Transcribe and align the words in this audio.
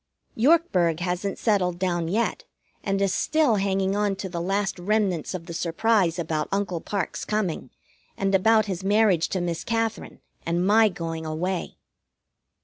Yorkburg 0.35 0.99
hasn't 0.99 1.37
settled 1.37 1.77
down 1.77 2.07
yet, 2.07 2.43
and 2.83 2.99
is 3.03 3.13
still 3.13 3.57
hanging 3.57 3.95
on 3.95 4.15
to 4.15 4.27
the 4.27 4.41
last 4.41 4.79
remnants 4.79 5.35
of 5.35 5.45
the 5.45 5.53
surprise 5.53 6.17
about 6.17 6.49
Uncle 6.51 6.81
Parke's 6.81 7.23
coming, 7.23 7.69
and 8.17 8.33
about 8.33 8.65
his 8.65 8.83
marriage 8.83 9.29
to 9.29 9.39
Miss 9.39 9.63
Katherine 9.63 10.19
and 10.43 10.65
my 10.65 10.89
going 10.89 11.23
away. 11.23 11.75